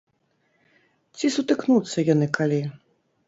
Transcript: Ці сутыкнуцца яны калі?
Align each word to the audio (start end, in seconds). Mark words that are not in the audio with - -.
Ці 1.19 1.29
сутыкнуцца 1.35 2.07
яны 2.13 2.27
калі? 2.39 2.61